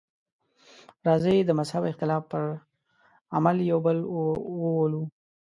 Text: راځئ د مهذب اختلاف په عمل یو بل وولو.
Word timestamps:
راځئ 1.05 1.37
د 1.45 1.49
مهذب 1.59 1.83
اختلاف 1.87 2.23
په 2.31 2.39
عمل 3.35 3.57
یو 3.71 3.79
بل 3.85 3.97
وولو. 4.61 5.03